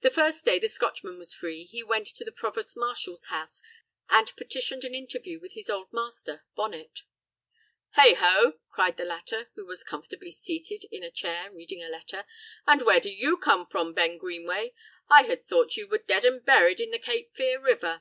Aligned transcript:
The 0.00 0.08
first 0.08 0.46
day 0.46 0.58
the 0.58 0.66
Scotchman 0.66 1.18
was 1.18 1.34
free 1.34 1.66
he 1.66 1.82
went 1.82 2.06
to 2.06 2.24
the 2.24 2.32
provost 2.32 2.74
marshal's 2.74 3.26
house 3.26 3.60
and 4.08 4.34
petitioned 4.34 4.82
an 4.82 4.94
interview 4.94 5.38
with 5.38 5.52
his 5.52 5.68
old 5.68 5.92
master, 5.92 6.46
Bonnet. 6.56 7.02
"Heigho!" 7.98 8.60
cried 8.70 8.96
the 8.96 9.04
latter, 9.04 9.50
who 9.54 9.66
was 9.66 9.84
comfortably 9.84 10.30
seated 10.30 10.84
in 10.90 11.02
a 11.02 11.10
chair 11.10 11.52
reading 11.52 11.82
a 11.82 11.90
letter. 11.90 12.24
"And 12.66 12.80
where 12.80 12.98
do 12.98 13.10
you 13.12 13.36
come 13.36 13.66
from, 13.66 13.92
Ben 13.92 14.16
Greenway? 14.16 14.72
I 15.10 15.24
had 15.24 15.46
thought 15.46 15.76
you 15.76 15.86
were 15.86 15.98
dead 15.98 16.24
and 16.24 16.42
buried 16.42 16.80
in 16.80 16.90
the 16.90 16.98
Cape 16.98 17.34
Fear 17.34 17.60
River." 17.60 18.00